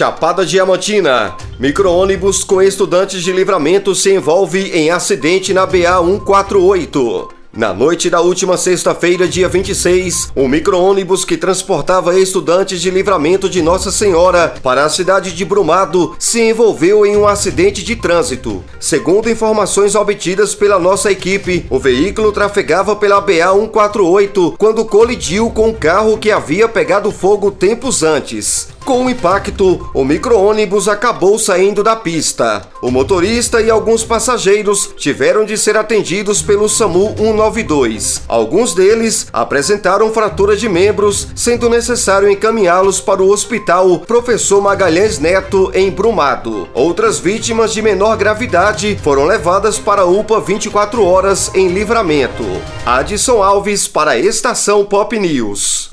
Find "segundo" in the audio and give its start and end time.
18.80-19.28